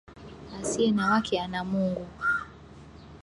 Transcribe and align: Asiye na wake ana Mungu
Asiye 0.61 0.91
na 0.91 1.09
wake 1.11 1.39
ana 1.41 1.63
Mungu 1.65 2.05